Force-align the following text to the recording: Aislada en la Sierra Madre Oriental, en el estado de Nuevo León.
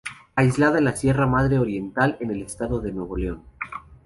Aislada 0.35 0.79
en 0.79 0.85
la 0.85 0.95
Sierra 0.95 1.27
Madre 1.27 1.59
Oriental, 1.59 2.17
en 2.21 2.31
el 2.31 2.41
estado 2.41 2.79
de 2.79 2.91
Nuevo 2.91 3.15
León. 3.17 3.43